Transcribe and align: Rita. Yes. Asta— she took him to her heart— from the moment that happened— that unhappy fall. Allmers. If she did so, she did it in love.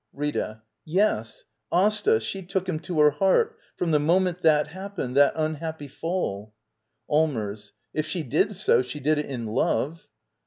Rita. 0.13 0.63
Yes. 0.83 1.43
Asta— 1.71 2.19
she 2.19 2.41
took 2.41 2.67
him 2.67 2.79
to 2.79 2.99
her 3.01 3.11
heart— 3.11 3.55
from 3.77 3.91
the 3.91 3.99
moment 3.99 4.41
that 4.41 4.69
happened— 4.69 5.15
that 5.15 5.33
unhappy 5.35 5.87
fall. 5.87 6.55
Allmers. 7.07 7.73
If 7.93 8.07
she 8.07 8.23
did 8.23 8.55
so, 8.55 8.81
she 8.81 8.99
did 8.99 9.19
it 9.19 9.27
in 9.27 9.45
love. 9.45 10.07